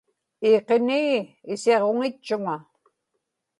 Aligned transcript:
iiqinii, 0.47 1.19
isiġuŋitchuŋa 1.53 2.55